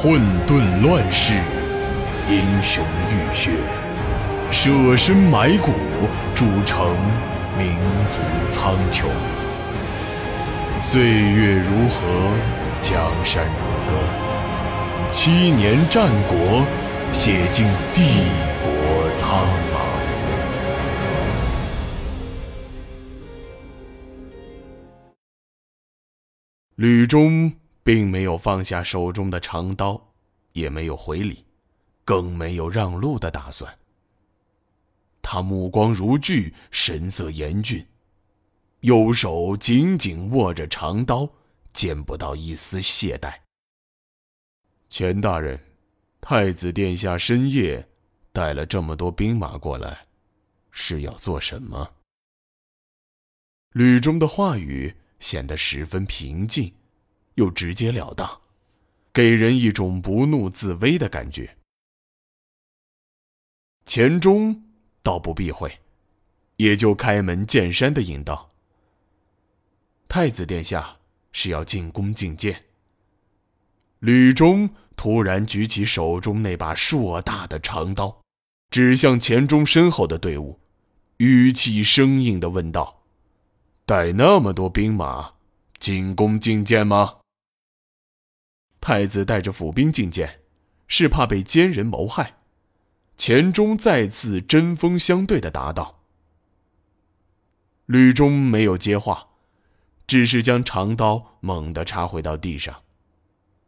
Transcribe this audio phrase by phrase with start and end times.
[0.00, 1.34] 混沌乱世，
[2.30, 3.50] 英雄浴血，
[4.48, 5.72] 舍身埋骨，
[6.36, 6.96] 铸成
[7.58, 7.74] 民
[8.12, 9.06] 族苍穹。
[10.84, 12.06] 岁月如河，
[12.80, 16.64] 江山如歌，七年战国，
[17.10, 18.02] 写尽帝
[18.62, 19.36] 国苍
[19.74, 19.78] 茫。
[26.76, 27.52] 吕中
[27.88, 30.12] 并没有放下手中的长刀，
[30.52, 31.46] 也没有回礼，
[32.04, 33.78] 更没有让路的打算。
[35.22, 37.86] 他目光如炬，神色严峻，
[38.80, 41.30] 右手紧紧握着长刀，
[41.72, 43.32] 见不到一丝懈怠。
[44.90, 45.58] 钱大人，
[46.20, 47.88] 太子殿下深夜
[48.34, 50.04] 带了这么多兵马过来，
[50.70, 51.94] 是要做什么？
[53.72, 54.94] 吕中的话语。
[55.20, 56.72] 显得十分平静，
[57.38, 58.40] 又直截了当，
[59.12, 61.56] 给人一种不怒自威的感觉。
[63.86, 64.64] 钱钟
[65.04, 65.78] 倒不避讳，
[66.56, 68.50] 也就开门见山的引道
[70.08, 70.96] ：“太子殿下
[71.30, 72.64] 是要进宫觐见。”
[74.00, 78.20] 吕中突然举起手中那把硕大的长刀，
[78.70, 80.58] 指向钱钟身后的队伍，
[81.18, 83.04] 语气生硬的问道。
[83.86, 85.34] 带那么多兵马
[85.78, 87.14] 进宫觐见吗？
[88.80, 90.40] 太子带着府兵觐见，
[90.86, 92.36] 是怕被奸人谋害。
[93.16, 96.00] 钱钟再次针锋相对的答道。
[97.86, 99.28] 吕中没有接话，
[100.06, 102.82] 只是将长刀猛地插回到地上，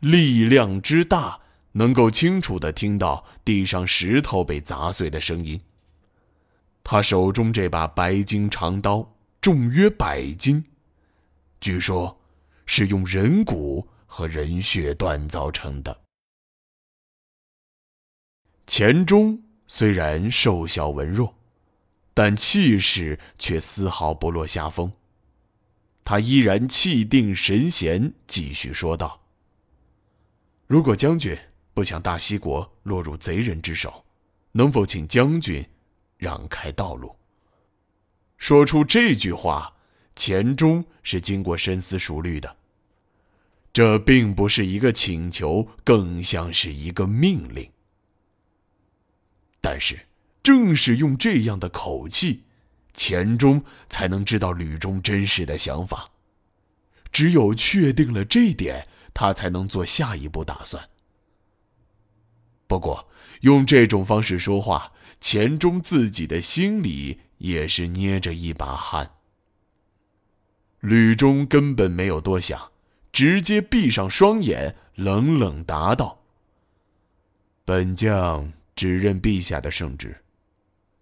[0.00, 1.40] 力量之大，
[1.72, 5.60] 能够清楚的听到地上石头被砸碎的声音。
[6.84, 9.08] 他手中这把白金长刀。
[9.40, 10.64] 重约百斤，
[11.58, 12.20] 据说，
[12.64, 16.02] 是用人骨和人血锻造成的。
[18.66, 21.34] 钱钟虽然瘦小文弱，
[22.12, 24.92] 但气势却丝毫不落下风。
[26.04, 29.22] 他依然气定神闲，继续说道
[30.68, 31.34] ：“如果将军
[31.72, 34.04] 不想大西国落入贼人之手，
[34.52, 35.66] 能否请将军
[36.18, 37.16] 让开道路？”
[38.36, 39.74] 说出这句话，
[40.14, 42.58] 钱钟是经过深思熟虑的。
[43.72, 47.70] 这并不是一个请求，更像是一个命令。
[49.60, 50.06] 但是，
[50.42, 52.44] 正是用这样的口气，
[52.92, 56.10] 钱钟才能知道吕中真实的想法。
[57.10, 60.88] 只有确定了这点，他才能做下一步打算。
[62.66, 63.08] 不过，
[63.42, 67.20] 用这种方式说话，钱钟自己的心里。
[67.42, 69.16] 也是捏着一把汗。
[70.78, 72.70] 吕中根本没有多想，
[73.12, 76.22] 直接闭上双眼，冷冷答道
[77.64, 80.16] ：“本将只认陛下的圣旨，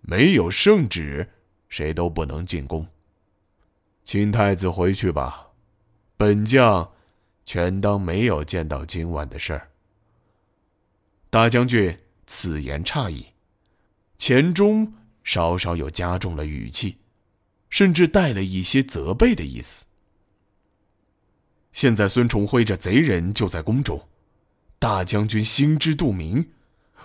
[0.01, 1.31] 没有圣旨，
[1.69, 2.87] 谁都不能进宫。
[4.05, 5.51] 请太子回去吧，
[6.17, 6.91] 本将
[7.45, 9.71] 全当没有见到今晚的事儿。”
[11.31, 11.97] 大将军
[12.27, 13.29] 此言差矣，
[14.19, 14.93] 钱钟。
[15.23, 16.97] 稍稍又加重了语气，
[17.69, 19.85] 甚至带了一些责备的意思。
[21.73, 24.09] 现在孙重辉这贼人就在宫中，
[24.79, 26.51] 大将军心知肚明，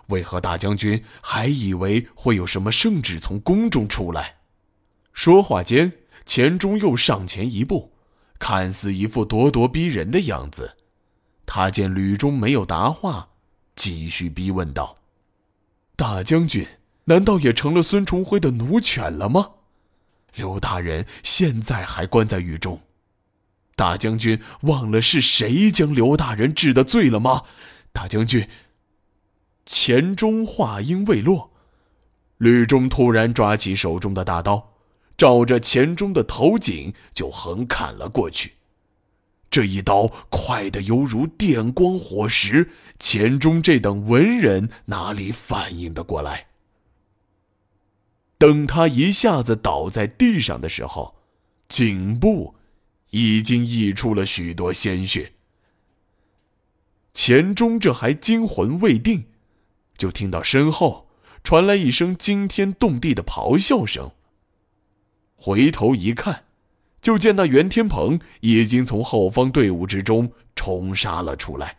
[0.08, 4.38] 为何大将军还以为会有什么圣旨从宫中出来？
[5.14, 5.92] 说话间，
[6.26, 7.94] 钱钟又上前一步，
[8.40, 10.78] 看似一副咄咄逼人的样子。
[11.46, 13.30] 他见吕中没有答话，
[13.76, 14.96] 继续逼问道
[15.96, 16.68] ：“大将军。”
[17.08, 19.52] 难道也成了孙重辉的奴犬了吗？
[20.34, 22.82] 刘大人现在还关在狱中，
[23.76, 27.44] 大将军忘了是谁将刘大人治的罪了吗？
[27.92, 28.48] 大将军。
[29.66, 31.52] 钱钟话音未落，
[32.38, 34.74] 吕中突然抓起手中的大刀，
[35.18, 38.54] 照着钱钟的头颈就横砍了过去。
[39.50, 42.70] 这一刀快得犹如电光火石，
[43.00, 46.48] 钱钟这等文人哪里反应得过来？
[48.38, 51.16] 等他一下子倒在地上的时候，
[51.70, 52.56] 颈部
[53.16, 55.32] 已经溢出了许多鲜血。
[57.14, 59.28] 钱钟这还惊魂未定，
[59.98, 61.08] 就听到身后
[61.42, 64.12] 传来一声惊天动地的咆哮声。
[65.36, 66.44] 回头一看，
[67.00, 71.78] 就见那袁天鹏已经从后方队伍之中冲杀了出来。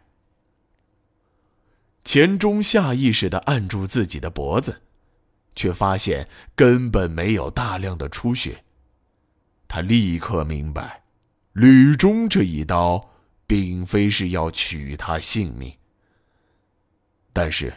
[2.03, 4.83] 钱钟下意识的按住自己的脖子。
[5.59, 8.63] 却发现根本没有大量的出血，
[9.67, 11.05] 他立刻明白，
[11.57, 13.13] 吕中这一刀
[13.47, 15.73] 并非是要取他性命，
[17.33, 17.73] 但是，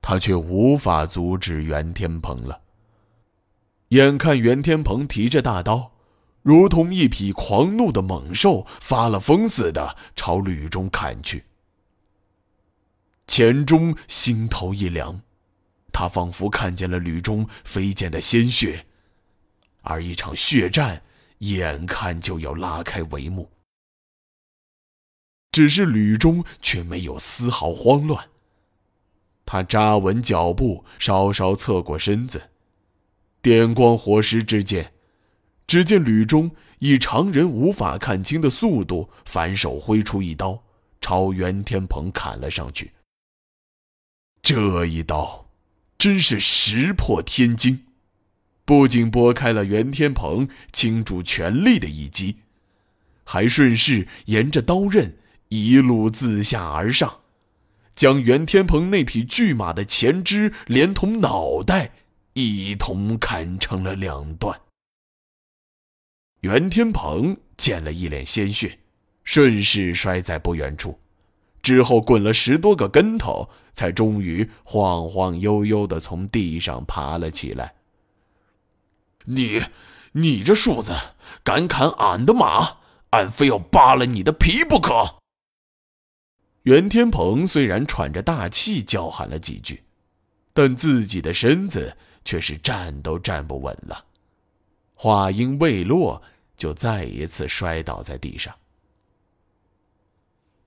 [0.00, 2.60] 他却无法阻止袁天鹏了。
[3.88, 5.90] 眼看袁天鹏提着大刀，
[6.42, 11.46] 如同一匹狂怒的猛兽，发了疯似的朝吕中砍去。
[13.26, 15.20] 钱钟心头一凉，
[15.92, 18.86] 他仿佛看见了吕中飞溅的鲜血，
[19.80, 21.02] 而一场血战
[21.38, 23.50] 眼看就要拉开帷幕。
[25.52, 28.28] 只是吕中却没有丝毫慌乱。
[29.46, 32.50] 他扎稳脚步，稍稍侧过身子，
[33.40, 34.92] 电光火石之间，
[35.66, 36.50] 只见吕中
[36.80, 40.64] 以常人无法看清的速度，反手挥出一刀，
[41.00, 42.92] 朝袁天鹏砍了上去。
[44.42, 45.48] 这一刀，
[45.96, 47.85] 真是石破天惊，
[48.66, 52.38] 不仅拨开了袁天鹏倾注全力的一击，
[53.22, 55.16] 还顺势沿着刀刃
[55.48, 57.20] 一路自下而上。
[57.94, 61.92] 将袁天鹏那匹巨马的前肢连同脑袋
[62.34, 64.60] 一同砍成了两段。
[66.40, 68.80] 袁天鹏见了一脸鲜血，
[69.22, 70.98] 顺势摔在不远处，
[71.62, 77.75] 之后滚了十多个跟头，才终于晃晃悠悠的从地上爬了起来。
[79.26, 79.62] 你，
[80.12, 80.92] 你这树子，
[81.44, 82.78] 敢砍俺的马，
[83.10, 85.16] 俺非要扒了你的皮不可！
[86.62, 89.84] 袁天鹏虽然喘着大气叫喊了几句，
[90.52, 94.06] 但自己的身子却是站都站不稳了。
[94.94, 96.22] 话音未落，
[96.56, 98.54] 就再一次摔倒在地上。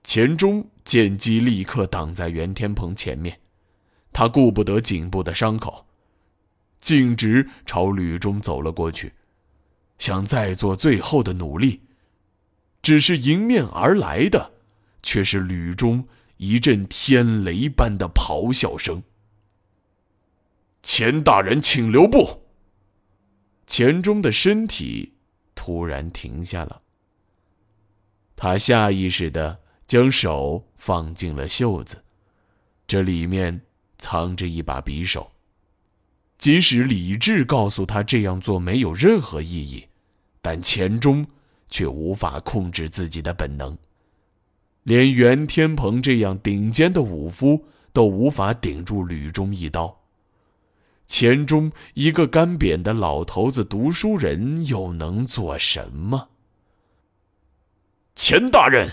[0.02, 3.40] 钱钟见机立刻挡在袁天鹏前面，
[4.12, 5.86] 他顾不得颈部的伤口，
[6.80, 9.12] 径直朝吕中走了过去，
[9.98, 11.82] 想再做最后的努力。
[12.82, 14.52] 只是迎面而来的。
[15.02, 16.06] 却是吕中
[16.36, 19.02] 一阵天雷般的咆哮声。
[20.82, 22.42] 钱大人，请留步。
[23.66, 25.14] 钱钟的身体
[25.54, 26.82] 突然停下了，
[28.36, 32.04] 他下意识的将手放进了袖子，
[32.86, 33.62] 这里面
[33.96, 35.32] 藏着一把匕首。
[36.40, 39.86] 即使理智告诉他这样做没有任何意义，
[40.40, 41.26] 但钱钟
[41.68, 43.76] 却无法控制自己的本能。
[44.84, 50.00] 连袁天鹏这样顶尖的武夫都无法顶住吕中一刀，
[51.06, 56.30] 钱钟一个干瘪的老头子读书人又能做什么？
[58.14, 58.90] 钱大人，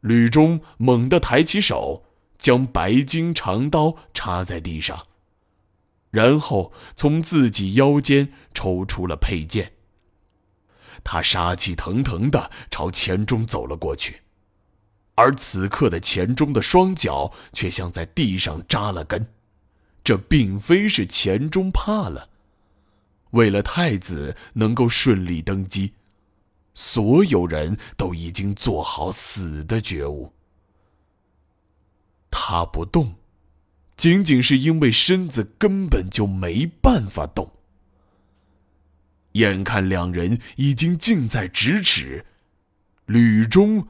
[0.00, 2.02] 吕中猛地抬起手，
[2.38, 5.06] 将白金长刀插在地上，
[6.14, 9.72] 然后从自己腰间抽出了佩剑。
[11.02, 14.20] 他杀气腾腾的朝钱钟走了过去。
[15.16, 19.28] 而此刻的钱钟的双脚却像在地上扎了根，
[20.04, 22.30] 这并非是钱钟怕了。
[23.32, 25.94] 为了太子能够顺利登基，
[26.74, 30.32] 所有人都已经做好死的觉悟。
[32.30, 33.14] 他不动，
[34.04, 37.50] 仅仅是因为身子根本就没办法动。
[39.32, 42.26] 眼看两人已经近在咫尺，
[43.06, 43.88] 吕中。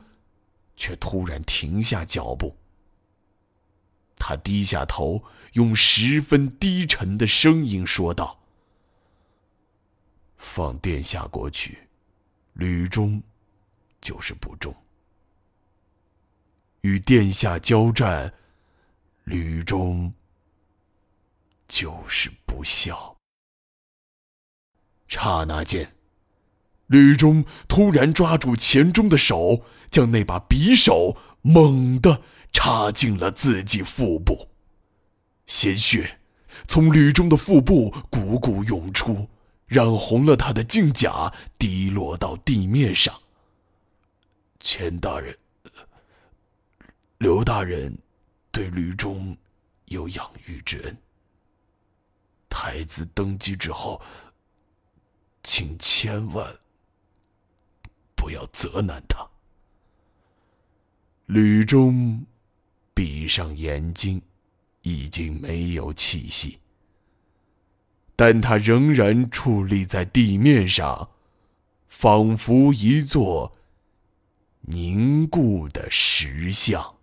[0.76, 2.56] 却突然停下脚步。
[4.16, 5.22] 他低下头，
[5.54, 8.40] 用十分低沉的声音说道
[10.36, 11.88] ：“放殿下过去，
[12.54, 13.22] 吕中
[14.00, 14.72] 就是不忠；
[16.80, 18.34] 与殿下交战，
[19.24, 20.12] 吕中
[21.66, 23.16] 就是不孝。”
[25.08, 25.90] 刹那间。
[26.88, 32.20] 吕中突然抓住钱钟的手，将那把匕首猛地
[32.52, 34.50] 插进了自己腹部，
[35.46, 36.20] 鲜血
[36.68, 39.30] 从吕中的腹部汩汩涌出，
[39.66, 43.18] 染红了他的镜甲，滴落到地面上。
[44.60, 45.36] 钱大人，
[47.16, 47.96] 刘大人
[48.54, 49.36] 对吕中
[49.86, 50.96] 有养育之恩。
[52.48, 54.00] 太子登基之后，
[55.42, 56.56] 请千万。
[58.14, 59.28] 不要责难他。
[61.26, 62.24] 吕中
[62.94, 64.22] 闭上眼睛，
[64.82, 66.60] 已经没有气息，
[68.14, 71.10] 但他仍然矗立在地面上，
[71.88, 73.52] 仿佛一座
[74.60, 76.93] 凝固的石像。